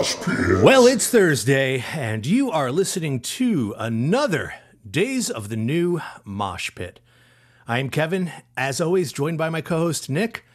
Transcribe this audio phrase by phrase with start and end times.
[0.00, 0.62] Mosh Pit.
[0.62, 4.54] Well, it's Thursday, and you are listening to another
[4.90, 7.00] Days of the New Mosh Pit.
[7.68, 10.46] I'm Kevin, as always, joined by my co-host Nick.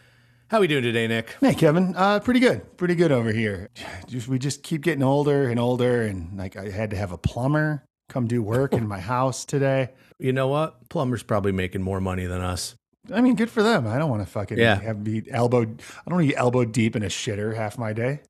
[0.48, 1.36] How are we doing today, Nick?
[1.42, 1.94] Hey, Kevin.
[1.96, 2.76] Uh, pretty good.
[2.76, 3.70] Pretty good over here.
[4.08, 7.18] Just, we just keep getting older and older, and like I had to have a
[7.20, 9.90] plumber come do work in my house today.
[10.18, 10.90] You know what?
[10.90, 12.74] Plumber's probably making more money than us.
[13.14, 13.86] I mean, good for them.
[13.86, 14.80] I don't want to fucking Yeah.
[14.82, 15.62] have be elbow.
[15.62, 18.22] I don't want to be elbow deep in a shitter half my day.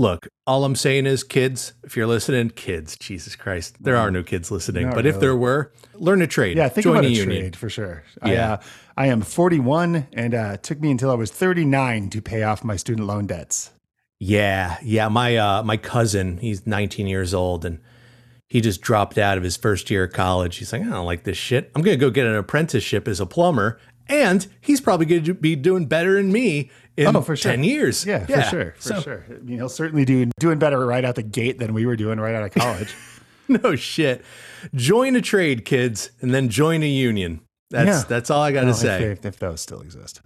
[0.00, 4.22] Look, all I'm saying is, kids, if you're listening, kids, Jesus Christ, there are no
[4.22, 4.86] kids listening.
[4.86, 6.56] Not but if there were, learn a trade.
[6.56, 7.40] Yeah, think Join about a union.
[7.42, 8.02] trade for sure.
[8.22, 8.52] I, Yeah.
[8.54, 8.60] uh,
[8.96, 12.64] I am 41, and uh, it took me until I was 39 to pay off
[12.64, 13.72] my student loan debts.
[14.18, 15.08] Yeah, yeah.
[15.08, 17.78] My uh, my cousin, he's 19 years old, and
[18.48, 20.56] he just dropped out of his first year of college.
[20.56, 21.70] He's like, I don't like this shit.
[21.74, 23.78] I'm gonna go get an apprenticeship as a plumber,
[24.10, 27.52] and he's probably gonna be doing better than me in Oh, for sure.
[27.52, 28.04] 10 years.
[28.04, 29.24] Yeah, for sure, for So- sure.
[29.30, 32.18] I mean, he'll certainly do doing better right out the gate than we were doing
[32.20, 32.94] right out of college.
[33.48, 34.24] No shit.
[34.76, 37.40] Join a trade, kids, and then join a union.
[37.70, 38.04] That's Yeah.
[38.08, 39.02] that's all I gotta Well, say.
[39.10, 40.20] if, if those still exist.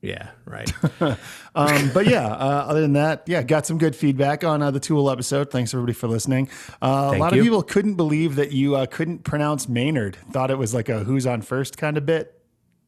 [0.00, 0.70] Yeah, right.
[1.56, 4.80] Um, but yeah, uh, other than that, yeah, got some good feedback on uh, the
[4.80, 5.50] Tool episode.
[5.52, 6.48] Thanks everybody for listening.
[6.82, 7.40] Uh, a lot you.
[7.40, 10.16] of people couldn't believe that you uh, couldn't pronounce Maynard.
[10.32, 12.40] Thought it was like a "Who's on first kind of bit.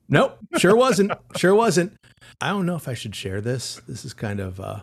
[0.09, 1.13] Nope, sure wasn't.
[1.37, 1.95] Sure wasn't.
[2.41, 3.81] I don't know if I should share this.
[3.89, 4.81] This is kind of uh,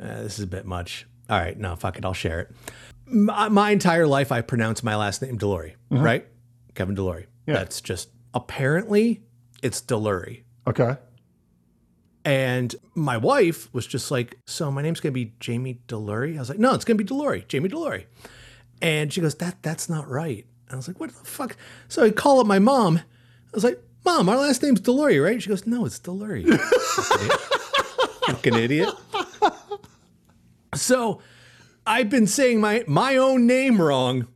[0.00, 1.06] uh this is a bit much.
[1.30, 2.50] All right, no, fuck it, I'll share it.
[3.06, 6.26] My, my entire life, I pronounce my last name Delory, right?
[6.74, 7.26] Kevin Delory.
[7.46, 7.54] Yeah.
[7.54, 9.22] That's just apparently
[9.62, 10.42] it's Delory.
[10.66, 10.96] Okay.
[12.24, 16.48] And my wife was just like, "So my name's gonna be Jamie Delory." I was
[16.48, 18.04] like, "No, it's gonna be Delory, Jamie Delory."
[18.80, 21.56] And she goes, "That that's not right." And I was like, "What the fuck?"
[21.88, 22.98] So I call up my mom.
[22.98, 26.46] I was like, "Mom, our last name's Delury, right?" She goes, "No, it's Delury."
[28.26, 28.90] Fucking idiot.
[30.74, 31.20] So
[31.86, 34.28] I've been saying my my own name wrong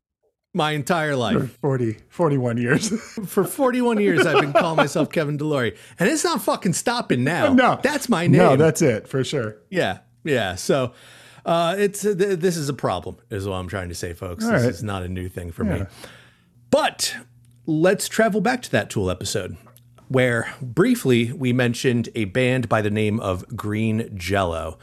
[0.57, 1.59] my entire life.
[1.61, 2.89] 40, 41 years.
[3.27, 7.53] For 41 years, I've been calling myself Kevin Delory, and it's not fucking stopping now.
[7.55, 8.39] no, that's my name.
[8.39, 9.59] no, that's it for sure.
[9.71, 10.55] Yeah, yeah.
[10.55, 10.95] So
[11.45, 14.45] uh, it's th- this is a problem, is what I'm trying to say, folks.
[14.45, 14.65] this right.
[14.65, 15.83] is not a new thing for me.
[16.71, 17.15] But
[17.67, 19.57] let's travel back to that Tool episode,
[20.09, 24.79] where briefly we mentioned a band by the name of Green Jello,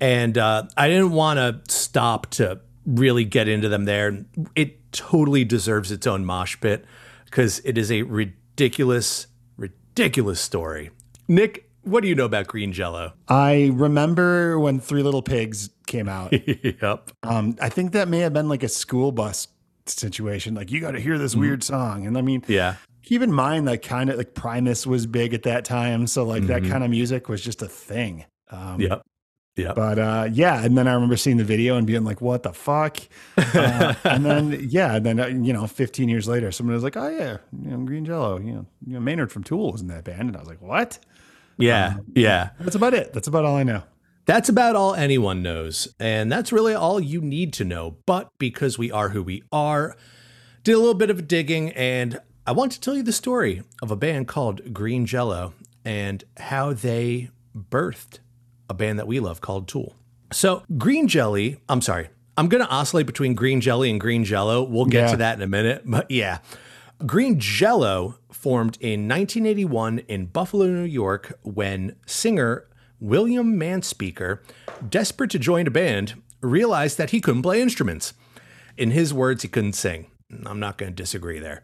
[0.00, 4.24] and uh, I didn't want to stop to really get into them there.
[4.54, 6.84] It totally deserves its own mosh pit
[7.24, 9.26] because it is a ridiculous,
[9.56, 10.90] ridiculous story.
[11.28, 13.12] Nick, what do you know about Green Jello?
[13.28, 16.32] I remember when Three Little Pigs came out.
[16.46, 17.10] yep.
[17.22, 19.48] Um, I think that may have been like a school bus
[19.88, 20.54] situation.
[20.54, 22.06] Like, you got to hear this weird song.
[22.06, 22.74] And I mean, Yeah.
[23.02, 26.06] keep in mind that kind of like Primus was big at that time.
[26.06, 28.24] So, like, that kind of music was just a thing.
[28.50, 29.02] Um, Yep.
[29.56, 29.74] Yep.
[29.74, 32.52] But uh, yeah, and then I remember seeing the video and being like, "What the
[32.52, 32.98] fuck?"
[33.38, 36.94] Uh, and then yeah, and then uh, you know, 15 years later, someone was like,
[36.94, 39.86] "Oh yeah, you know, Green Jello, you know, you know, Maynard from Tool was in
[39.88, 40.98] that band," and I was like, "What?"
[41.56, 41.94] yeah.
[42.14, 42.50] Yeah.
[42.60, 43.14] That's about it.
[43.14, 43.82] That's about all I know.
[44.26, 45.88] That's about all anyone knows.
[46.00, 47.96] And that's really all you need to know.
[48.06, 49.96] But because we are who we are,
[50.64, 53.90] did a little bit of digging and I want to tell you the story of
[53.90, 55.54] a band called Green Jello
[55.84, 58.20] and how they birthed
[58.70, 59.96] a band that we love called Tool.
[60.32, 64.62] So, Green Jelly, I'm sorry, I'm going to oscillate between Green Jelly and Green Jello.
[64.62, 65.10] We'll get Yeah.
[65.12, 65.82] to that in a minute.
[65.86, 66.38] But yeah,
[67.04, 72.68] Green Jello formed in 1981 in Buffalo, New York, when singer
[73.00, 74.40] William Manspeaker,
[74.88, 78.14] desperate to join a band, realized that he couldn't play instruments.
[78.76, 80.06] In his words, he couldn't sing.
[80.44, 81.62] I'm not going to disagree there.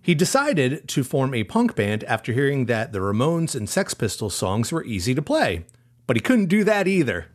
[0.00, 4.34] He decided to form a punk band after hearing that the Ramones and Sex Pistols
[4.34, 5.64] songs were easy to play,
[6.06, 7.26] but he couldn't do that either.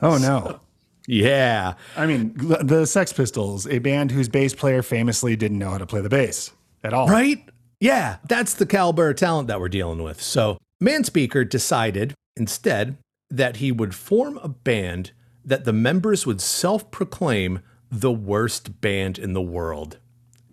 [0.00, 0.60] Oh no.
[1.06, 1.74] Yeah.
[1.96, 5.78] I mean, the the Sex Pistols, a band whose bass player famously didn't know how
[5.78, 6.50] to play the bass
[6.82, 7.08] at all.
[7.08, 7.46] Right?
[7.78, 10.22] Yeah, that's the caliber of talent that we're dealing with.
[10.22, 12.96] So, Manspeaker decided instead
[13.30, 15.12] that he would form a band
[15.44, 17.60] that the members would self proclaim
[17.90, 19.98] the worst band in the world.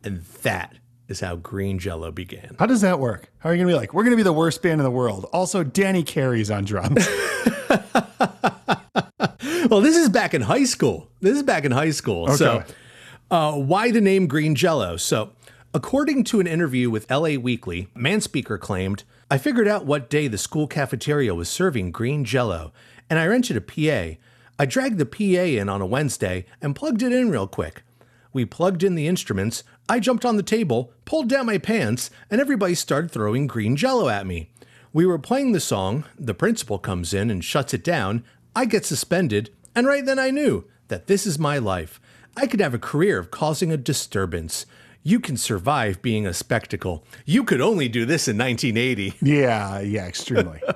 [0.04, 0.76] And that
[1.08, 2.56] is how Green Jello began.
[2.60, 3.32] How does that work?
[3.40, 5.26] How are you gonna be like, we're gonna be the worst band in the world?
[5.34, 7.08] Also, Danny Carey's on drums.
[9.70, 11.10] Well, this is back in high school.
[11.22, 12.28] This is back in high school.
[12.36, 12.74] So, Okay.
[13.30, 14.98] uh, why the name Green Jello?
[14.98, 15.32] So,
[15.74, 20.38] according to an interview with LA Weekly, Manspeaker claimed, I figured out what day the
[20.38, 22.74] school cafeteria was serving green jello,
[23.10, 24.18] and I rented a PA.
[24.60, 27.84] I dragged the PA in on a Wednesday and plugged it in real quick.
[28.34, 32.42] We plugged in the instruments, I jumped on the table, pulled down my pants, and
[32.42, 34.50] everybody started throwing green jello at me.
[34.92, 38.84] We were playing the song, the principal comes in and shuts it down, I get
[38.84, 42.02] suspended, And right then I knew that this is my life.
[42.36, 44.66] I could have a career of causing a disturbance.
[45.04, 47.04] You can survive being a spectacle.
[47.26, 49.16] You could only do this in 1980.
[49.22, 50.62] Yeah, yeah, extremely.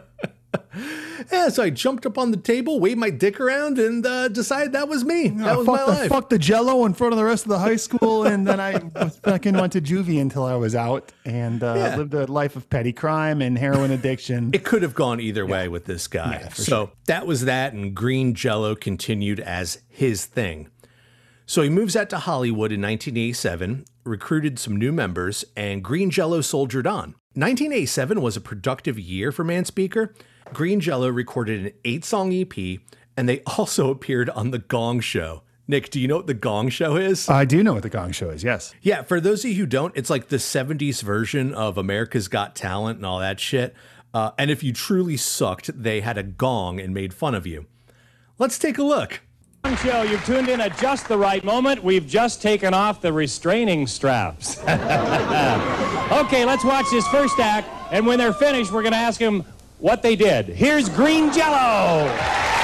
[1.31, 4.74] Yeah, so I jumped up on the table, waved my dick around, and uh, decided
[4.74, 5.30] that was me.
[5.30, 6.10] That was my the, life.
[6.10, 8.25] Fuck the jello in front of the rest of the high school.
[8.25, 8.77] And then I
[9.24, 11.95] fucking went to juvie until I was out and uh, Yeah.
[11.95, 14.51] lived a life of petty crime and heroin addiction.
[14.54, 16.50] It could have gone either way with this guy.
[16.54, 20.69] so that was that, and Green Jello continued as his thing.
[21.45, 26.42] So he moves out to Hollywood in 1987, recruited some new members, and Green Jello
[26.42, 27.15] soldiered on.
[27.36, 30.15] 1987 was a productive year for Manspeaker.
[30.53, 32.80] Green Jello recorded an eight song EP,
[33.15, 35.44] and they also appeared on The Gong Show.
[35.68, 37.27] Nick, do you know what The Gong Show is?
[37.30, 38.44] I do know what the Gong Show is.
[38.44, 38.74] Yes.
[38.81, 42.56] Yeah, for those of you who don't, it's like the 70s version of America's Got
[42.56, 43.75] Talent and all that shit.
[44.13, 47.65] Uh, and if you truly sucked, they had a gong and made fun of you.
[48.38, 49.21] Let's take a look.
[49.74, 51.84] Show, you've tuned in at just the right moment.
[51.84, 54.60] We've just taken off the restraining straps.
[54.62, 59.44] okay, let's watch this first act, and when they're finished, we're going to ask them
[59.80, 60.46] what they did.
[60.46, 62.55] Here's Green Jello.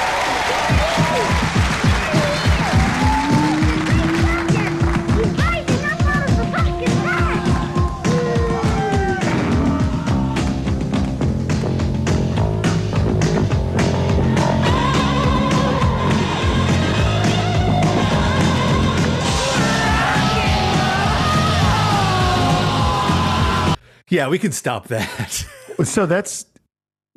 [24.12, 25.46] Yeah, we can stop that.
[25.86, 26.46] So that's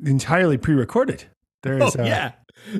[0.03, 1.25] entirely pre-recorded.
[1.61, 2.31] There is, oh, uh, yeah.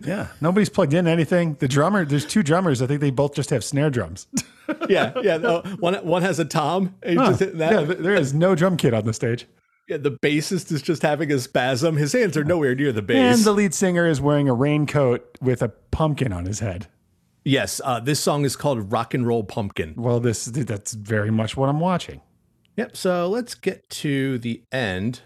[0.04, 0.28] yeah.
[0.42, 1.56] Nobody's plugged in anything.
[1.60, 2.82] The drummer, there's two drummers.
[2.82, 4.26] I think they both just have snare drums.
[4.90, 5.38] Yeah, yeah.
[5.38, 6.96] no, one, one has a tom.
[7.06, 7.38] Huh.
[7.40, 9.46] Yeah, there is no drum kit on the stage.
[9.88, 11.98] Yeah, the bassist is just having a spasm.
[11.98, 13.38] His hands are nowhere near the bass.
[13.38, 16.88] And the lead singer is wearing a raincoat with a pumpkin on his head.
[17.44, 19.94] yes, uh, this song is called Rock and Roll Pumpkin.
[19.96, 22.22] Well, this that's very much what I'm watching.
[22.78, 25.22] Yep, so let's get to the end.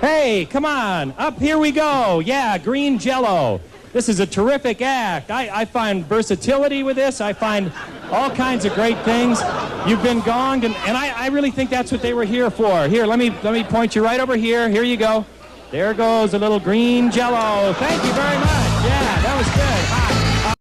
[0.00, 2.18] Hey, come on, up here we go.
[2.18, 3.60] Yeah, Green Jello.
[3.92, 5.30] This is a terrific act.
[5.30, 7.20] I, I find versatility with this.
[7.20, 7.72] I find
[8.10, 9.40] all kinds of great things.
[9.86, 12.88] You've been gonged, and, and I, I really think that's what they were here for.
[12.88, 14.68] Here, let me let me point you right over here.
[14.68, 15.24] Here you go.
[15.70, 17.72] There goes a little green Jello.
[17.74, 18.84] Thank you very much.
[18.84, 20.54] Yeah, that was good.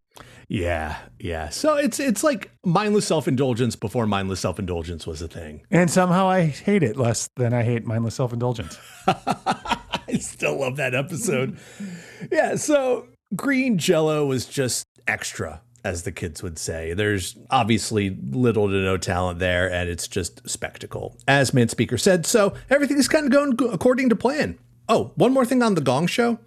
[0.49, 1.49] Yeah, yeah.
[1.49, 5.63] So it's it's like mindless self-indulgence before mindless self-indulgence was a thing.
[5.71, 8.77] And somehow I hate it less than I hate mindless self-indulgence.
[9.07, 11.57] I still love that episode.
[12.31, 16.93] yeah, so green jello was just extra, as the kids would say.
[16.93, 21.17] There's obviously little to no talent there, and it's just spectacle.
[21.27, 24.57] As Manspeaker said, so everything is kind of going according to plan.
[24.89, 26.39] Oh, one more thing on the Gong Show.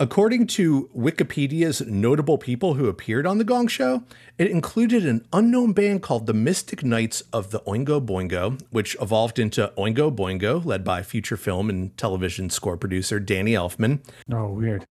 [0.00, 4.02] According to Wikipedia's notable people who appeared on The Gong Show,
[4.38, 9.38] it included an unknown band called the Mystic Knights of the Oingo Boingo, which evolved
[9.38, 14.00] into Oingo Boingo, led by future film and television score producer Danny Elfman.
[14.32, 14.86] Oh, weird.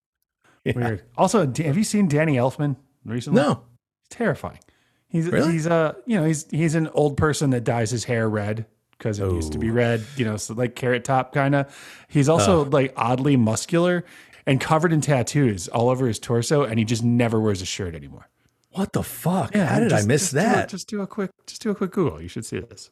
[0.64, 1.02] Weird.
[1.18, 3.42] Also, have you seen Danny Elfman recently?
[3.42, 3.64] No.
[4.06, 4.60] It's terrifying.
[5.08, 5.54] He's Really?
[5.54, 9.18] he's uh you know he's he's an old person that dyes his hair red because
[9.18, 12.06] it used to be red, you know, so like carrot top kind of.
[12.10, 14.04] He's also like oddly muscular
[14.46, 17.96] and covered in tattoos all over his torso, and he just never wears a shirt
[17.96, 18.28] anymore.
[18.72, 19.56] What the fuck?
[19.56, 20.70] Yeah, How did just- I miss just do a- that?
[20.70, 22.22] just do a quick just do a quick Google.
[22.22, 22.92] You should see this.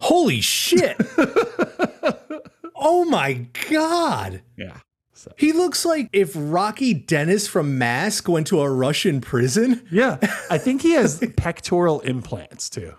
[0.00, 0.96] Holy shit.
[2.76, 4.42] oh my God.
[4.56, 4.78] Yeah.
[5.14, 5.32] So.
[5.38, 9.86] He looks like if Rocky Dennis from Mask went to a Russian prison.
[9.90, 10.18] Yeah,
[10.50, 12.92] I think he has pectoral implants too.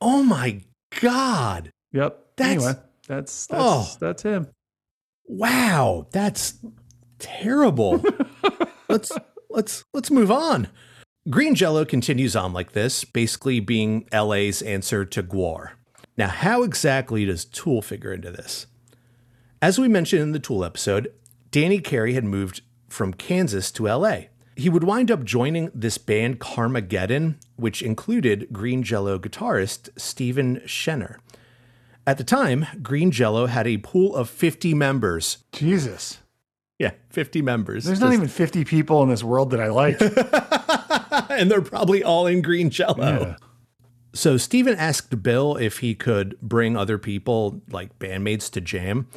[0.00, 0.62] Oh my
[1.00, 1.72] God.
[1.92, 2.18] Yep.
[2.36, 2.72] That's- anyway,
[3.06, 3.96] that's that's Oh.
[4.00, 4.48] that's him.
[5.26, 6.54] Wow, that's
[7.18, 8.02] terrible.
[8.88, 9.12] let's
[9.50, 10.68] let's let's move on.
[11.30, 15.72] Green Jello continues on like this, basically being LA's answer to Gwar.
[16.16, 18.66] Now, how exactly does Tool figure into this?
[19.60, 21.12] As we mentioned in the Tool episode,
[21.50, 24.22] Danny Carey had moved from Kansas to LA.
[24.56, 31.18] He would wind up joining this band Carmageddon, which included Green Jello guitarist Steven Shenar.
[32.06, 35.44] At the time, Green Jello had a pool of 50 members.
[35.52, 36.18] Jesus.
[36.78, 37.84] Yeah, 50 members.
[37.84, 40.00] There's not even 50 people in this world that I like.
[41.30, 42.96] and they're probably all in green jello.
[42.98, 43.36] Yeah.
[44.14, 49.08] So Steven asked Bill if he could bring other people, like bandmates, to jam.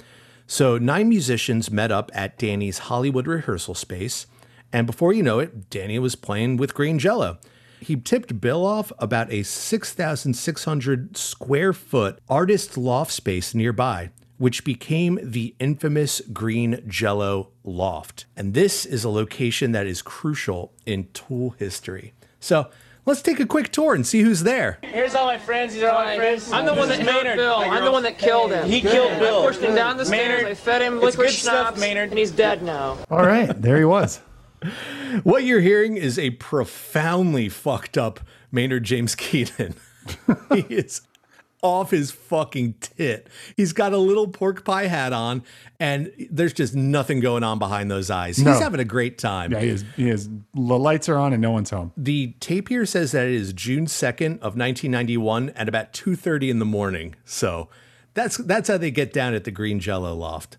[0.47, 4.27] So nine musicians met up at Danny's Hollywood rehearsal space,
[4.73, 7.37] and before you know it, Danny was playing with green jello.
[7.79, 15.19] He tipped Bill off about a 6,600 square foot artist loft space nearby, which became
[15.21, 18.25] the infamous Green Jello Loft.
[18.35, 22.13] And this is a location that is crucial in Tool history.
[22.39, 22.71] So
[23.05, 24.79] let's take a quick tour and see who's there.
[24.81, 25.75] Here's all my friends.
[25.75, 26.51] These are all my friends.
[26.51, 27.57] I'm the one that This is Bill.
[27.57, 28.67] I'm the one that killed him.
[28.67, 29.43] He killed Bill.
[29.43, 30.29] I pushed him down the stairs.
[30.29, 32.09] Maynard, I fed him it's liquid good stuff, Maynard.
[32.09, 32.97] and he's dead now.
[33.11, 34.21] All right, there he was.
[35.23, 39.75] What you're hearing is a profoundly fucked up Maynard James Keenan.
[40.53, 41.01] he is
[41.61, 43.27] off his fucking tit.
[43.55, 45.43] He's got a little pork pie hat on,
[45.79, 48.39] and there's just nothing going on behind those eyes.
[48.39, 48.51] No.
[48.51, 49.51] He's having a great time.
[49.51, 49.85] Yeah, he is.
[49.95, 50.29] He is.
[50.53, 51.91] The lights are on and no one's home.
[51.95, 56.59] The tape here says that it is June 2nd of 1991 at about 2:30 in
[56.59, 57.15] the morning.
[57.25, 57.69] So
[58.13, 60.57] that's that's how they get down at the Green Jello Loft.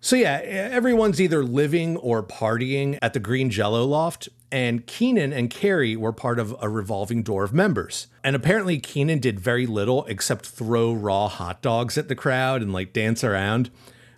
[0.00, 5.50] So yeah, everyone's either living or partying at the Green Jello Loft, and Keenan and
[5.50, 8.06] Carey were part of a revolving door of members.
[8.22, 12.72] And apparently Keenan did very little except throw raw hot dogs at the crowd and
[12.72, 13.70] like dance around.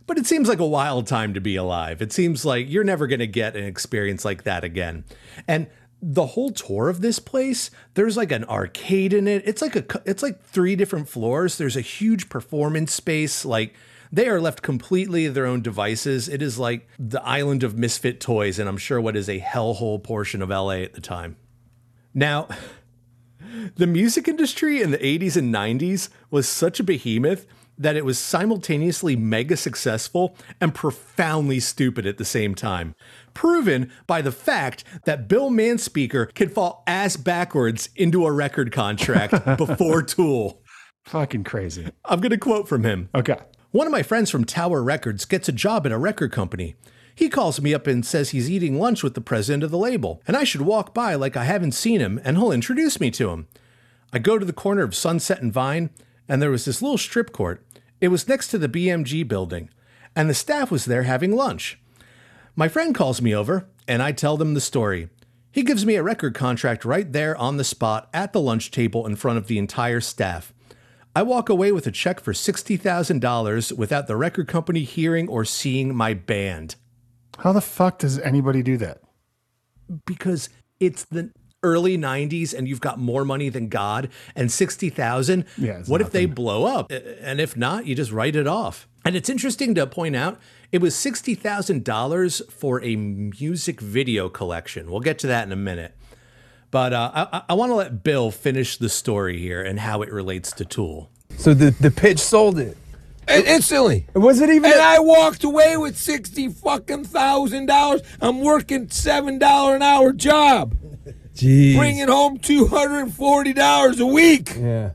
[0.06, 2.02] But it seems like a wild time to be alive.
[2.02, 5.04] It seems like you're never going to get an experience like that again.
[5.48, 5.68] And
[6.02, 9.42] the whole tour of this place, there's like an arcade in it.
[9.46, 11.58] It's like a it's like three different floors.
[11.58, 13.74] There's a huge performance space like
[14.12, 16.28] they are left completely their own devices.
[16.28, 20.02] It is like the island of misfit toys, and I'm sure what is a hellhole
[20.02, 21.36] portion of LA at the time.
[22.12, 22.48] Now,
[23.76, 27.46] the music industry in the 80s and 90s was such a behemoth
[27.78, 32.94] that it was simultaneously mega successful and profoundly stupid at the same time.
[33.32, 39.32] Proven by the fact that Bill Manspeaker can fall ass backwards into a record contract
[39.56, 40.62] before Tool.
[41.06, 41.88] Fucking crazy.
[42.04, 43.08] I'm going to quote from him.
[43.14, 43.38] Okay.
[43.72, 46.74] One of my friends from Tower Records gets a job at a record company.
[47.14, 50.20] He calls me up and says he's eating lunch with the president of the label,
[50.26, 53.30] and I should walk by like I haven't seen him, and he'll introduce me to
[53.30, 53.46] him.
[54.12, 55.90] I go to the corner of Sunset and Vine,
[56.28, 57.64] and there was this little strip court.
[58.00, 59.70] It was next to the BMG building,
[60.16, 61.78] and the staff was there having lunch.
[62.56, 65.10] My friend calls me over, and I tell them the story.
[65.52, 69.06] He gives me a record contract right there on the spot at the lunch table
[69.06, 70.52] in front of the entire staff.
[71.14, 75.94] I walk away with a check for $60,000 without the record company hearing or seeing
[75.94, 76.76] my band
[77.38, 79.00] How the fuck does anybody do that?
[80.06, 80.48] because
[80.78, 81.32] it's the
[81.64, 85.44] early 90s and you've got more money than God and 60,000.
[85.58, 86.92] Yeah, what if they blow up?
[86.92, 88.86] And if not, you just write it off.
[89.04, 90.38] And it's interesting to point out
[90.70, 94.90] it was $60,000 for a music video collection.
[94.90, 95.96] We'll get to that in a minute.
[96.70, 100.12] But uh, I, I want to let Bill finish the story here and how it
[100.12, 101.10] relates to Tool.
[101.36, 102.76] So the, the pitch sold it.
[103.26, 104.06] And instantly.
[104.14, 104.70] Was it even?
[104.72, 108.02] And I walked away with sixty fucking thousand dollars.
[108.20, 110.74] I'm working seven dollar an hour job,
[111.34, 111.76] Jeez.
[111.76, 114.90] bringing home two hundred and forty dollars a week, Yeah.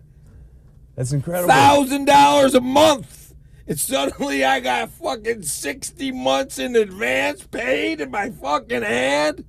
[0.95, 1.47] That's incredible.
[1.49, 3.33] thousand dollars a month.
[3.67, 9.45] And suddenly I got fucking sixty months in advance paid in my fucking hand.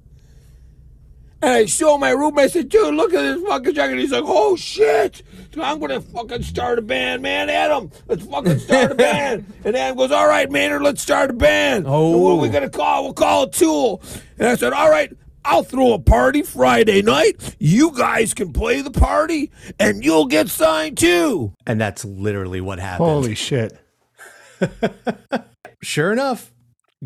[1.47, 3.99] And I show my roommate, I said, dude, look at this fucking jacket.
[4.01, 5.23] He's like, oh shit.
[5.57, 7.49] I'm gonna fucking start a band, man.
[7.49, 9.47] Adam, let's fucking start a band.
[9.65, 11.85] and Adam goes, all right, Maynard, let's start a band.
[11.87, 12.15] Oh.
[12.15, 13.05] And what are we gonna call?
[13.05, 14.03] We'll call it Tool.
[14.41, 15.13] And I said, all right,
[15.45, 17.55] I'll throw a party Friday night.
[17.61, 21.55] You guys can play the party and you'll get signed too.
[21.65, 23.09] And that's literally what happened.
[23.09, 23.79] Holy shit.
[25.81, 26.53] sure enough,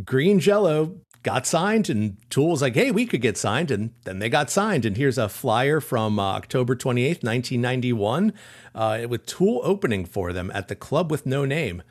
[0.03, 3.71] Green Jello got signed, and Tool was like, hey, we could get signed.
[3.71, 4.85] And then they got signed.
[4.85, 8.33] And here's a flyer from uh, October 28th, 1991,
[8.75, 11.83] uh, with Tool opening for them at the Club with No Name.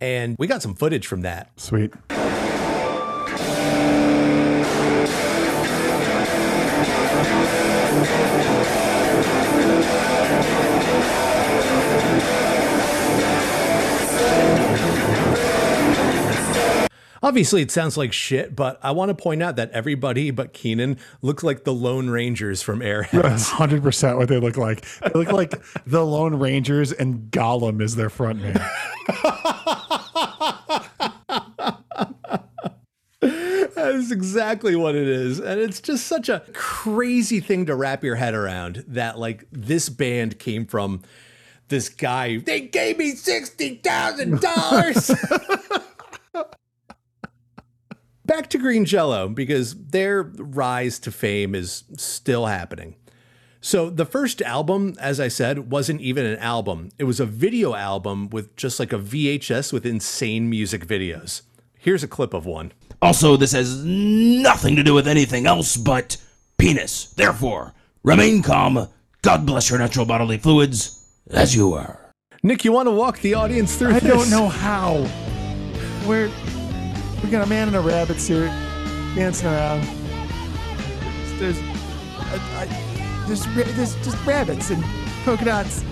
[0.00, 1.50] And we got some footage from that.
[1.60, 1.92] Sweet.
[17.22, 20.96] Obviously, it sounds like shit, but I want to point out that everybody but Keenan
[21.20, 23.10] looks like the Lone Rangers from Airheads.
[23.22, 24.86] That's hundred percent what they look like.
[25.00, 28.60] They look like the Lone Rangers and Gollum is their front man.
[33.20, 35.40] That is exactly what it is.
[35.40, 39.88] And it's just such a crazy thing to wrap your head around that, like, this
[39.88, 41.00] band came from
[41.68, 42.36] this guy.
[42.38, 45.86] They gave me $60,000.
[48.30, 52.94] Back to Green Jello because their rise to fame is still happening.
[53.60, 56.90] So, the first album, as I said, wasn't even an album.
[56.96, 61.42] It was a video album with just like a VHS with insane music videos.
[61.76, 62.70] Here's a clip of one.
[63.02, 66.16] Also, this has nothing to do with anything else but
[66.56, 67.12] penis.
[67.14, 68.86] Therefore, remain calm.
[69.22, 72.12] God bless your natural bodily fluids as you are.
[72.44, 74.04] Nick, you want to walk the audience through this?
[74.04, 74.16] I this?
[74.16, 75.10] don't know how.
[76.06, 76.30] We're
[77.22, 78.48] we got a man in a rabbit suit
[79.14, 79.82] dancing around.
[81.38, 84.82] There's I, I, there's there's just rabbits and
[85.24, 85.82] coconuts.
[85.82, 85.84] dots.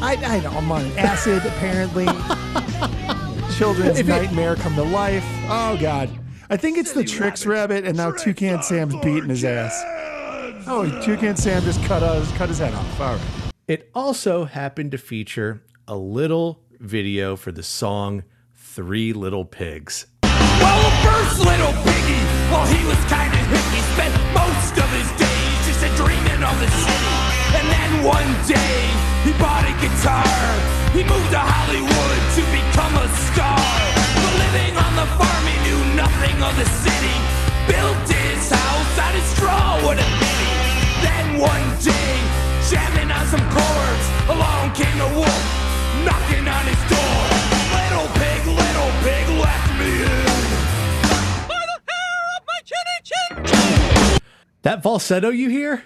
[0.00, 2.06] I I, I know I'm on acid apparently.
[3.56, 5.24] Children's it- nightmare come to life.
[5.48, 6.10] Oh God.
[6.50, 9.72] I think it's the Trix rabbit, and now Toucan Sam's beating his ass.
[10.66, 13.00] Oh, Toucan Sam just cut us cut his head off.
[13.00, 13.24] All right.
[13.68, 18.24] It also happened to feature a little video for the song
[18.72, 20.06] Three Little Pigs.
[20.24, 25.04] Well, the first little piggy, well, he was kind of hippie, spent most of his
[25.20, 27.16] days just dreaming of the city.
[27.52, 28.80] And then one day,
[29.28, 30.24] he bought a guitar.
[30.96, 33.60] He moved to Hollywood to become a star.
[34.24, 37.16] But living on the farm, he knew nothing of the city.
[37.68, 40.52] Built his house out of straw, what a pity.
[41.04, 42.16] Then one day,
[42.72, 45.44] jamming on some chords, along came the wolf,
[46.08, 47.41] knocking on his door.
[54.62, 55.84] That falsetto you hear?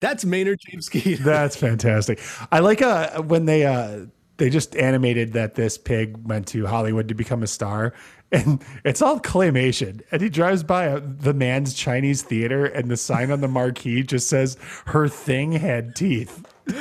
[0.00, 1.22] That's Maynard James Keenan.
[1.24, 2.20] That's fantastic.
[2.52, 4.06] I like uh when they uh
[4.36, 7.92] they just animated that this pig went to Hollywood to become a star,
[8.30, 10.02] and it's all claymation.
[10.12, 14.04] And he drives by a, the Mann's Chinese theater, and the sign on the marquee
[14.04, 14.56] just says
[14.86, 16.44] "Her thing had teeth."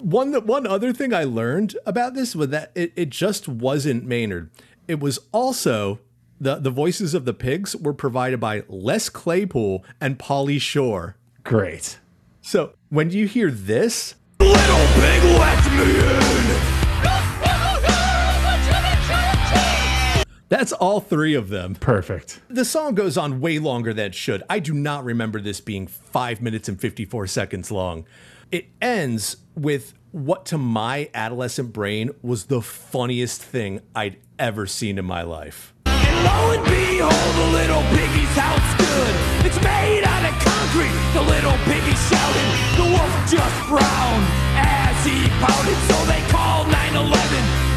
[0.00, 4.50] one one other thing I learned about this was that it, it just wasn't Maynard.
[4.88, 6.00] It was also
[6.40, 11.16] the the voices of the pigs were provided by Les Claypool and Pauly Shore.
[11.44, 11.98] Great.
[12.40, 16.20] So when you hear this, Little pig, let me in.
[20.48, 21.74] that's all three of them.
[21.74, 22.40] Perfect.
[22.48, 24.42] The song goes on way longer than it should.
[24.50, 28.06] I do not remember this being five minutes and 54 seconds long.
[28.50, 34.98] It ends with what to my adolescent brain was the funniest thing I'd ever seen
[34.98, 35.72] in my life.
[36.26, 39.14] Lo and behold, the little piggy's house stood.
[39.46, 40.94] It's made out of concrete.
[41.16, 42.48] The little piggy shouted.
[42.76, 45.78] The wolf just frowned as he pouted.
[45.88, 47.10] So they called 911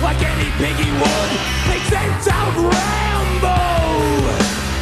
[0.03, 1.31] like any piggy would.
[1.71, 3.59] They sent out Rambo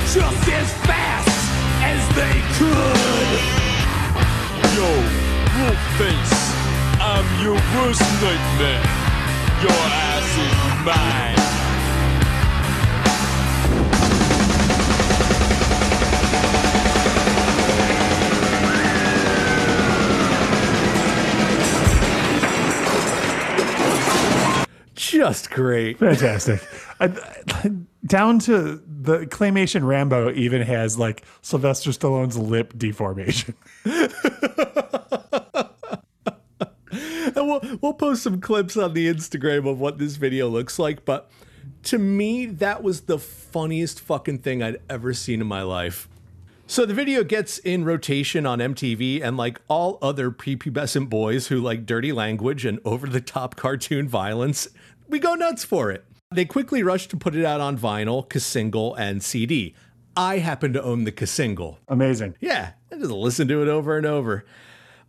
[0.09, 1.29] just as fast
[1.85, 3.29] as they could.
[4.75, 4.89] Yo,
[5.61, 6.35] Wolfface,
[6.99, 8.83] I'm your worst nightmare.
[9.61, 11.70] Your ass is mine.
[25.21, 25.99] Just great.
[25.99, 26.67] Fantastic.
[26.99, 27.09] I,
[28.03, 33.53] down to the claymation Rambo even has like Sylvester Stallone's lip deformation.
[37.33, 41.05] And we'll we'll post some clips on the Instagram of what this video looks like,
[41.05, 41.31] but
[41.83, 46.09] to me that was the funniest fucking thing I'd ever seen in my life.
[46.71, 51.59] So the video gets in rotation on MTV and like all other prepubescent boys who
[51.59, 54.69] like dirty language and over the top cartoon violence,
[55.11, 56.05] we go nuts for it.
[56.33, 59.75] They quickly rush to put it out on vinyl, single, and CD.
[60.15, 61.79] I happen to own the single.
[61.87, 62.35] Amazing.
[62.39, 64.45] Yeah, I just listen to it over and over.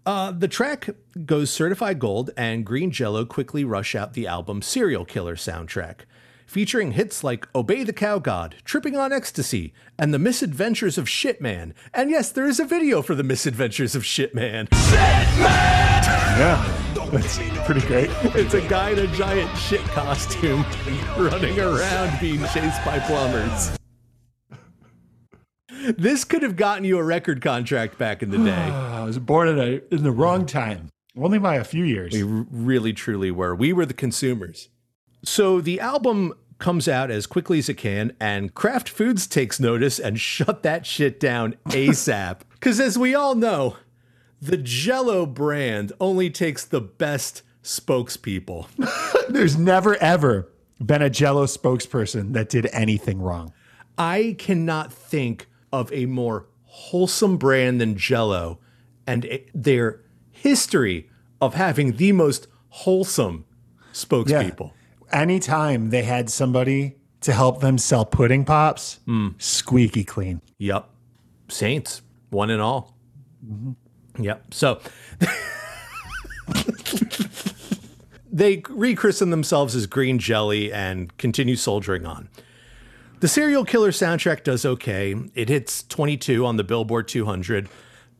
[0.04, 0.90] Uh, the track
[1.24, 6.00] goes certified gold, and Green Jello quickly rush out the album Cereal Killer soundtrack,
[6.44, 11.72] featuring hits like Obey the Cow God, Tripping on Ecstasy, and The Misadventures of Shitman.
[11.94, 14.66] And yes, there is a video for The Misadventures of Shitman.
[16.32, 16.81] Yeah.
[16.94, 18.10] That's pretty great.
[18.34, 20.64] It's a guy in a giant shit costume
[21.16, 23.76] running around being chased by plumbers.
[25.98, 28.52] This could have gotten you a record contract back in the day.
[28.52, 30.90] I was born in, a, in the wrong time.
[31.16, 32.12] Only by a few years.
[32.12, 33.54] We really, truly were.
[33.54, 34.68] We were the consumers.
[35.24, 39.98] So the album comes out as quickly as it can, and Kraft Foods takes notice
[39.98, 42.40] and shut that shit down ASAP.
[42.52, 43.76] Because as we all know,
[44.42, 48.66] the Jello brand only takes the best spokespeople.
[49.28, 50.50] There's never, ever
[50.84, 53.52] been a Jello spokesperson that did anything wrong.
[53.96, 58.58] I cannot think of a more wholesome brand than Jello
[59.06, 60.00] and it- their
[60.32, 61.08] history
[61.40, 63.44] of having the most wholesome
[63.92, 64.72] spokespeople.
[65.12, 69.28] Anytime they had somebody to help them sell pudding pops, hmm.
[69.38, 70.40] squeaky clean.
[70.58, 70.88] Yep.
[71.48, 72.96] Saints, one and all.
[73.46, 73.72] Mm-hmm.
[74.18, 74.54] Yep.
[74.54, 74.80] So
[78.30, 82.28] they rechristen themselves as Green Jelly and continue soldiering on.
[83.20, 85.14] The Cereal Killer soundtrack does okay.
[85.34, 87.68] It hits 22 on the Billboard 200,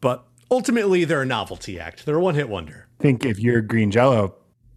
[0.01, 2.05] but Ultimately, they're a novelty act.
[2.05, 2.87] They're a one hit wonder.
[3.01, 4.35] I think if you're Green Jello,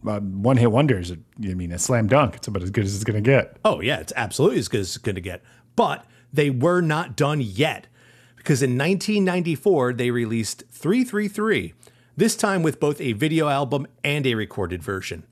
[0.07, 1.11] uh, one hit wonders.
[1.11, 1.17] I
[1.53, 2.35] mean, a slam dunk.
[2.35, 3.57] It's about as good as it's going to get.
[3.65, 5.43] Oh, yeah, it's absolutely as good as it's going to get.
[5.75, 7.87] But they were not done yet
[8.45, 11.73] because in 1994, they released 333,
[12.15, 15.25] this time with both a video album and a recorded version.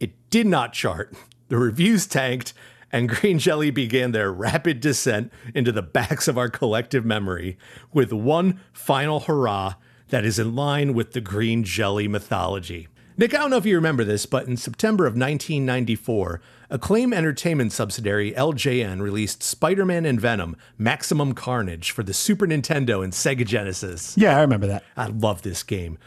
[0.00, 1.14] It did not chart,
[1.46, 2.52] the reviews tanked,
[2.90, 7.56] and Green Jelly began their rapid descent into the backs of our collective memory
[7.92, 9.74] with one final hurrah
[10.08, 12.88] that is in line with the Green Jelly mythology.
[13.16, 16.40] Nick, I don't know if you remember this, but in September of 1994,
[16.72, 23.02] Acclaim Entertainment subsidiary LJN released Spider Man and Venom Maximum Carnage for the Super Nintendo
[23.02, 24.14] and Sega Genesis.
[24.16, 24.84] Yeah, I remember that.
[24.96, 25.98] I love this game.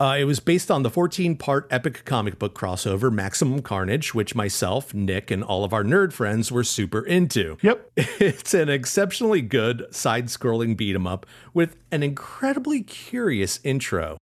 [0.00, 4.34] Uh, it was based on the 14 part epic comic book crossover Maximum Carnage, which
[4.34, 7.58] myself, Nick, and all of our nerd friends were super into.
[7.60, 7.90] Yep.
[8.18, 14.16] It's an exceptionally good side scrolling beat 'em up with an incredibly curious intro.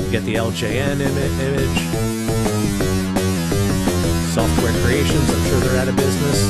[0.00, 2.25] You get the LJN Im- image.
[4.36, 6.44] Software Creations, I'm sure they're out of business.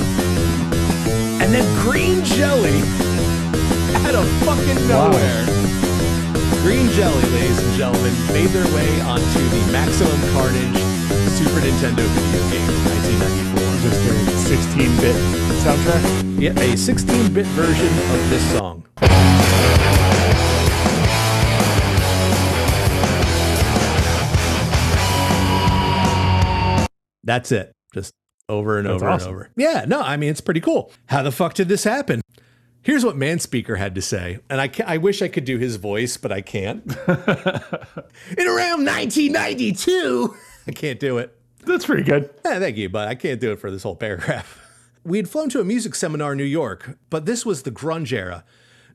[1.41, 2.83] And then Green Jelly
[4.03, 5.47] out of fucking nowhere.
[6.67, 10.83] Green Jelly, ladies and gentlemen, made their way onto the Maximum Carnage
[11.39, 12.83] Super Nintendo video game in
[13.55, 13.79] 1994.
[13.87, 15.15] Just a 16 bit
[15.63, 16.43] soundtrack.
[16.43, 18.83] Yeah, a 16 bit version of this song.
[27.23, 27.76] That's it.
[27.97, 28.15] Just
[28.49, 29.29] over and That's over awesome.
[29.29, 29.51] and over.
[29.57, 30.93] Yeah, no, I mean, it's pretty cool.
[31.07, 32.21] How the fuck did this happen?
[32.83, 36.17] Here's what Manspeaker had to say, and I, I wish I could do his voice,
[36.17, 36.85] but I can't.
[37.09, 40.37] In around 1992,
[40.69, 41.37] I can't do it.
[41.65, 42.31] That's pretty good.
[42.45, 44.63] Eh, thank you, but I can't do it for this whole paragraph.
[45.05, 48.13] We had flown to a music seminar in New York, but this was the grunge
[48.13, 48.43] era.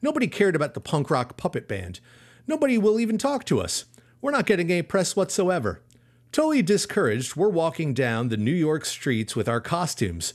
[0.02, 2.02] Nobody cared about the punk rock puppet band.
[2.46, 3.86] Nobody will even talk to us.
[4.22, 5.82] We're not getting any press whatsoever.
[6.32, 10.34] Totally discouraged, we're walking down the New York streets with our costumes.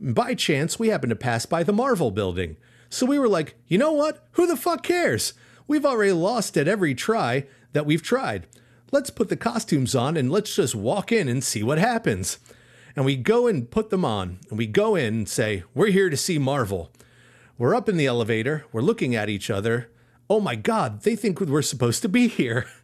[0.00, 2.56] By chance, we happened to pass by the Marvel building.
[2.88, 4.24] So we were like, you know what?
[4.32, 5.32] Who the fuck cares?
[5.66, 8.46] We've already lost at every try that we've tried.
[8.92, 12.38] Let's put the costumes on and let's just walk in and see what happens.
[12.94, 16.10] And we go and put them on, and we go in and say, We're here
[16.10, 16.92] to see Marvel.
[17.58, 19.90] We're up in the elevator, we're looking at each other.
[20.30, 22.66] Oh my God, they think we're supposed to be here.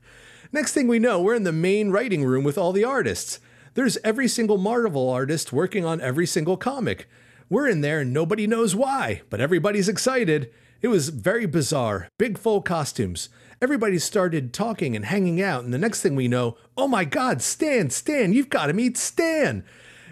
[0.51, 3.39] Next thing we know, we're in the main writing room with all the artists.
[3.75, 7.07] There's every single Marvel artist working on every single comic.
[7.51, 10.51] We're in there and nobody knows why, but everybody's excited.
[10.81, 12.09] It was very bizarre.
[12.19, 13.29] Big full costumes.
[13.61, 17.43] Everybody started talking and hanging out, and the next thing we know, oh my God,
[17.43, 19.65] Stan, Stan, you've got to meet Stan.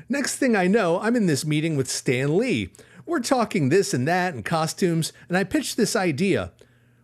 [0.09, 2.71] Next thing I know, I'm in this meeting with Stan Lee.
[3.07, 6.53] We're talking this and that and costumes, and I pitched this idea.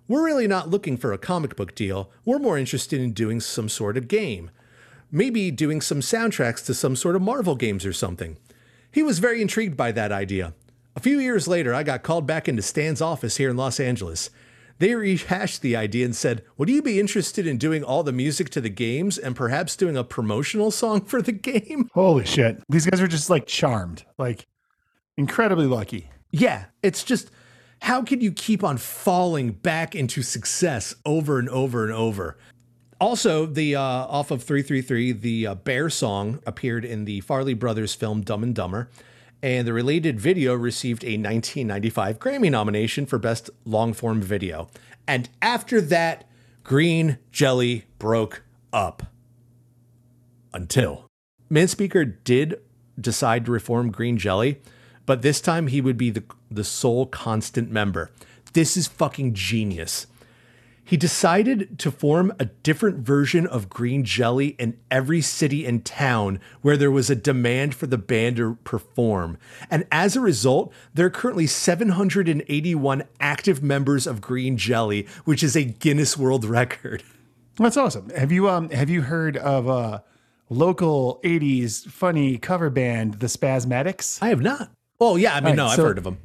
[0.09, 2.11] We're really not looking for a comic book deal.
[2.25, 4.51] We're more interested in doing some sort of game.
[5.11, 8.37] Maybe doing some soundtracks to some sort of Marvel games or something.
[8.91, 10.55] He was very intrigued by that idea.
[10.95, 14.31] A few years later, I got called back into Stan's office here in Los Angeles.
[14.79, 18.51] They rehashed the idea and said, Would you be interested in doing all the music
[18.51, 21.89] to the games and perhaps doing a promotional song for the game?
[21.95, 22.63] Holy shit.
[22.69, 24.47] These guys are just like charmed, like
[25.17, 26.11] incredibly lucky.
[26.31, 27.31] Yeah, it's just
[27.83, 32.39] how can you keep on falling back into success over and over and over?
[33.01, 37.93] Also, the uh, off of 333, the uh, Bear song appeared in the Farrelly Brothers
[37.93, 38.89] film Dumb and Dumber,
[39.43, 44.69] and the related video received a 1995 Grammy nomination for Best Long Form Video.
[45.09, 46.25] And after that,
[46.63, 49.03] Green Jelly broke up.
[50.55, 51.09] Until
[51.51, 52.61] Manspeaker did
[53.01, 54.61] decide to reform Green Jelly,
[55.13, 58.11] but this time he would be the, the sole constant member.
[58.55, 60.07] This is fucking genius.
[60.83, 66.41] He decided to form a different version of Green Jelly in every city and town
[66.63, 69.37] where there was a demand for the band to perform.
[69.71, 75.55] And as a result, there are currently 781 active members of Green Jelly, which is
[75.55, 77.03] a Guinness World Record.
[77.57, 78.09] That's awesome.
[78.17, 80.05] Have you um have you heard of a
[80.49, 84.23] local 80s funny cover band The Spazmatics?
[84.23, 84.71] I have not.
[85.03, 86.19] Oh, yeah, I mean, Right, no, I've so- heard of them.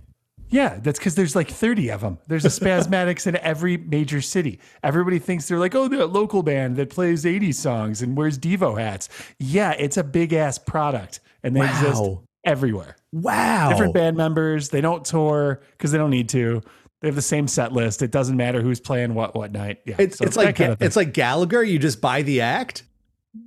[0.49, 2.19] Yeah, that's because there's like 30 of them.
[2.27, 4.61] There's a Spazmatics in every major city.
[4.81, 8.39] Everybody thinks they're like, oh, they're a local band that plays 80s songs and wears
[8.39, 9.09] Devo hats.
[9.39, 12.01] Yeah, it's a big ass product and they exist
[12.45, 12.95] everywhere.
[13.11, 13.71] Wow.
[13.71, 14.69] Different band members.
[14.69, 16.61] They don't tour because they don't need to.
[17.01, 18.01] They have the same set list.
[18.01, 19.81] It doesn't matter who's playing what what night.
[19.85, 21.61] Yeah, It's, so it's like kind of it's like Gallagher.
[21.61, 22.83] You just buy the act.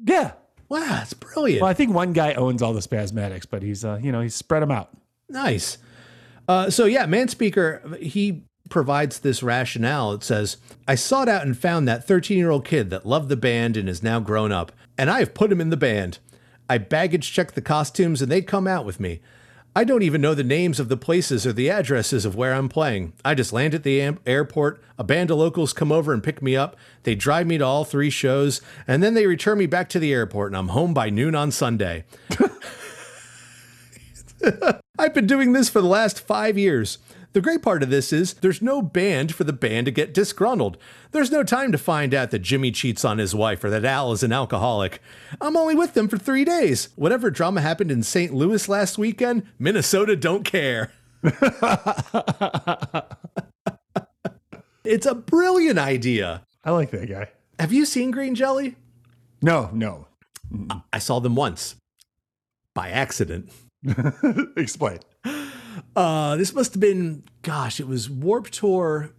[0.04, 0.32] yeah.
[0.68, 1.62] Wow, that's brilliant.
[1.62, 4.36] Well, I think one guy owns all the Spazmatics, but he's uh, you know he's
[4.36, 4.90] spread them out.
[5.30, 5.78] Nice.
[6.48, 10.12] Uh, so yeah, Manspeaker, he provides this rationale.
[10.12, 13.36] It says, I sought out and found that 13 year old kid that loved the
[13.36, 16.18] band and is now grown up, and I have put him in the band.
[16.68, 19.20] I baggage checked the costumes and they come out with me.
[19.74, 22.68] I don't even know the names of the places or the addresses of where I'm
[22.68, 23.12] playing.
[23.24, 24.82] I just land at the am- airport.
[24.98, 26.76] A band of locals come over and pick me up.
[27.04, 30.12] They drive me to all three shows, and then they return me back to the
[30.12, 32.04] airport, and I'm home by noon on Sunday.
[34.98, 36.98] I've been doing this for the last five years.
[37.32, 40.76] The great part of this is there's no band for the band to get disgruntled.
[41.12, 44.10] There's no time to find out that Jimmy cheats on his wife or that Al
[44.12, 45.00] is an alcoholic.
[45.40, 46.88] I'm only with them for three days.
[46.96, 48.34] Whatever drama happened in St.
[48.34, 50.92] Louis last weekend, Minnesota don't care.
[54.84, 56.42] it's a brilliant idea.
[56.64, 57.28] I like that guy.
[57.60, 58.74] Have you seen Green Jelly?
[59.40, 60.08] No, no.
[60.92, 61.76] I saw them once
[62.74, 63.52] by accident.
[64.56, 64.98] Explain.
[65.96, 69.10] Uh, this must have been, gosh, it was Warp Tour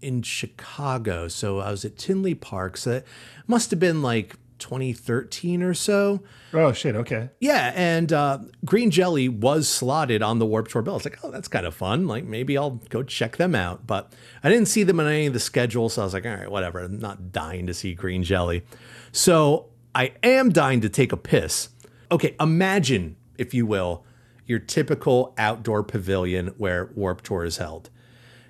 [0.00, 1.28] in Chicago.
[1.28, 2.76] So I was at Tinley Park.
[2.76, 3.06] So it
[3.46, 6.22] must have been like 2013 or so.
[6.52, 6.96] Oh shit.
[6.96, 7.30] Okay.
[7.40, 10.96] Yeah, and uh, Green Jelly was slotted on the Warp Tour bill.
[10.96, 12.06] It's like, oh, that's kind of fun.
[12.06, 13.86] Like maybe I'll go check them out.
[13.86, 16.34] But I didn't see them on any of the schedules, so I was like, all
[16.34, 16.80] right, whatever.
[16.80, 18.64] I'm not dying to see Green Jelly.
[19.12, 21.70] So I am dying to take a piss.
[22.10, 24.04] Okay, imagine, if you will,
[24.46, 27.90] your typical outdoor pavilion where Warp Tour is held.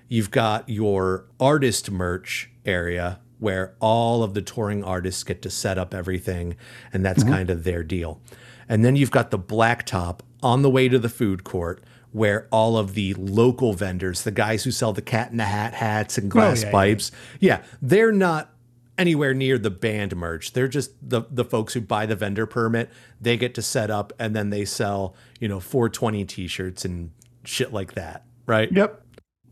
[0.07, 5.77] You've got your artist merch area where all of the touring artists get to set
[5.77, 6.55] up everything,
[6.93, 7.33] and that's mm-hmm.
[7.33, 8.21] kind of their deal.
[8.67, 12.77] And then you've got the blacktop on the way to the food court where all
[12.77, 16.27] of the local vendors, the guys who sell the cat in the hat hats and
[16.27, 16.71] oh, glass yeah, yeah.
[16.71, 18.54] pipes, yeah, they're not
[18.97, 20.53] anywhere near the band merch.
[20.53, 22.89] They're just the the folks who buy the vendor permit.
[23.19, 27.11] They get to set up and then they sell, you know, 420 t-shirts and
[27.43, 28.71] shit like that, right?
[28.71, 29.01] Yep.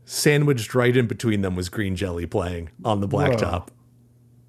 [0.06, 3.68] Sandwiched right in between them was Green Jelly playing on the blacktop.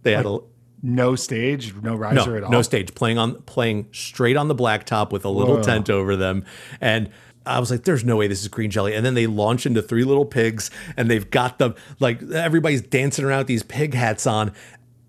[0.04, 0.40] They had a
[0.82, 2.52] No stage, no riser no, at all.
[2.52, 5.64] no stage playing on playing straight on the blacktop with a little Whoa.
[5.64, 6.44] tent over them
[6.82, 7.10] and
[7.48, 8.96] I was like, there's no way this is green jelly.
[8.96, 13.24] And then they launch into three little pigs and they've got them like everybody's dancing
[13.24, 14.52] around with these pig hats on.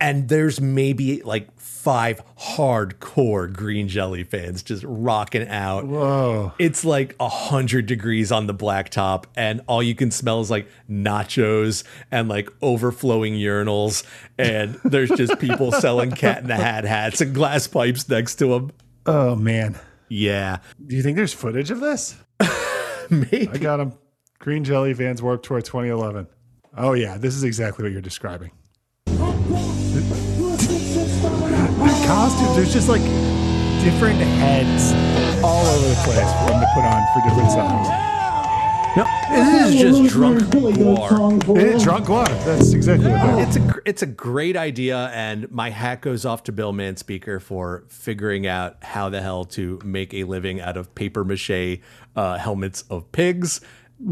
[0.00, 5.86] And there's maybe like five hardcore green jelly fans just rocking out.
[5.86, 6.52] Whoa.
[6.58, 10.68] It's like a hundred degrees on the blacktop, and all you can smell is like
[10.90, 14.04] nachos and like overflowing urinals.
[14.36, 18.48] And there's just people selling cat in the hat hats and glass pipes next to
[18.48, 18.72] them.
[19.06, 19.78] Oh man.
[20.08, 22.16] Yeah, Do you think there's footage of this?
[23.10, 23.48] maybe.
[23.48, 23.94] I got him.
[24.38, 26.28] Green Jelly Vans Warp Tour 2011.
[26.76, 28.52] Oh yeah, this is exactly what you're describing.
[32.06, 33.02] Costumes, there's just like
[33.82, 34.92] different heads
[35.42, 37.88] all over the place for them to put on for different songs.
[38.96, 41.58] No, this is just drunk Gwar.
[41.58, 42.28] Eh, drunk Gwar.
[42.44, 43.56] That's exactly what that is.
[43.56, 47.84] It's a it's a great idea, and my hat goes off to Bill Manspeaker for
[47.88, 51.80] figuring out how the hell to make a living out of paper mache
[52.14, 53.60] uh, helmets of pigs,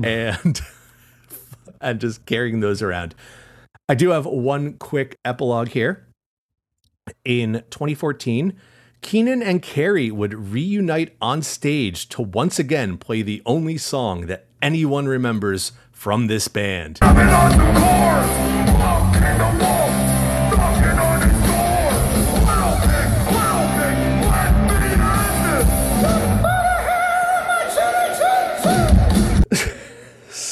[0.03, 0.61] and
[1.81, 3.15] and just carrying those around.
[3.89, 6.07] I do have one quick epilogue here.
[7.25, 8.55] In 2014,
[9.03, 14.47] Keenan and Carey would reunite on stage to once again play the only song that
[14.63, 17.01] anyone remembers from this band.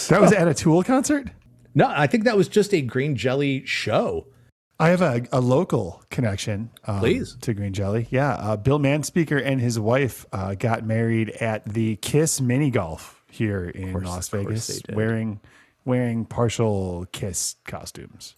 [0.08, 1.30] That was at a Tool concert?
[1.74, 4.26] No, I think that was just a Green Jelly show.
[4.82, 7.36] I have a, a local connection um, Please.
[7.42, 8.08] to Green Jelly.
[8.10, 8.32] Yeah.
[8.32, 13.68] Uh, Bill Manspeaker and his wife uh, got married at the Kiss mini golf here
[13.68, 15.40] in course- Las Vegas, wearing
[15.84, 18.34] wearing partial Kiss costumes.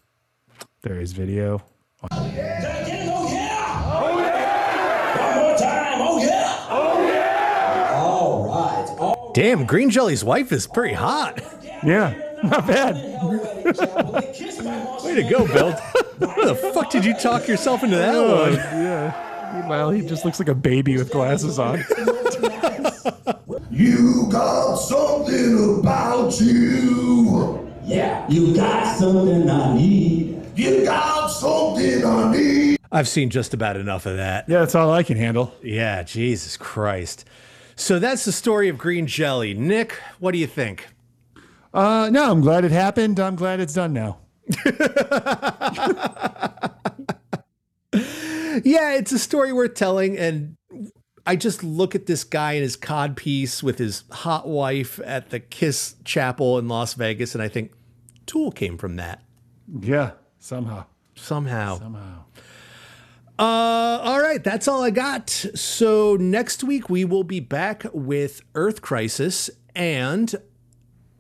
[0.83, 1.63] There is video.
[2.03, 2.85] oh yeah
[9.35, 11.41] Damn, Green Jelly's wife is pretty hot.
[11.85, 12.15] Yeah,
[12.51, 12.95] not bad.
[15.05, 15.73] Way to go, Bill.
[15.73, 18.55] Where the fuck did you talk yourself into that oh, one?
[18.55, 19.53] yeah.
[19.55, 21.85] Meanwhile, he just looks like a baby with glasses on.
[23.71, 27.73] You got something about you.
[27.85, 30.41] Yeah, you got something I need.
[30.57, 32.79] You got something I need.
[32.93, 34.49] I've seen just about enough of that.
[34.49, 35.55] Yeah, that's all I can handle.
[35.63, 37.25] Yeah, Jesus Christ.
[37.75, 39.55] So that's the story of Green Jelly.
[39.55, 40.87] Nick, what do you think?
[41.75, 43.19] Uh, no, I'm glad it happened.
[43.21, 44.19] I'm glad it's done now.
[48.63, 50.17] Yeah, it's a story worth telling.
[50.17, 50.57] And
[51.27, 55.31] I just look at this guy in his cod piece with his hot wife at
[55.31, 57.73] the Kiss Chapel in Las Vegas, and I think,
[58.27, 59.23] Tool came from that
[59.81, 60.85] Yeah, somehow.
[61.15, 61.79] somehow.
[61.79, 62.25] Somehow.
[63.39, 63.43] Uh,
[64.03, 65.29] all right, that's all I got.
[65.31, 70.33] So next week we will be back with Earth Crisis and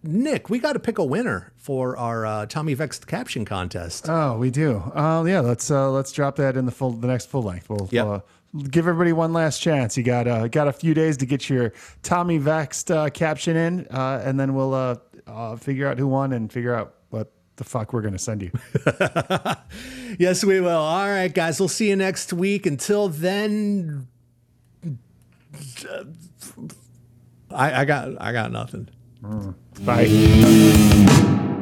[0.04, 0.50] Nick.
[0.50, 4.06] We got to pick a winner for our uh, Tommy Vext caption contest.
[4.08, 4.76] Oh, we do.
[4.94, 7.68] Uh, yeah, let's uh, let's drop that in the full the next full length.
[7.70, 8.06] We'll Yep.
[8.06, 8.20] uh,
[8.70, 9.96] give everybody one last chance.
[9.96, 13.86] You got uh, got a few days to get your Tommy Vext uh, caption in,
[13.90, 17.64] uh, and then we'll uh, uh, figure out who won and figure out what the
[17.64, 18.50] fuck we're gonna send you.
[20.16, 20.68] Yes, we will.
[20.78, 21.58] All right, guys.
[21.58, 22.66] We'll see you next week.
[22.66, 24.06] Until then,
[27.50, 28.88] I, I got I got nothing.
[29.24, 29.54] Mm.
[29.86, 31.54] Bye.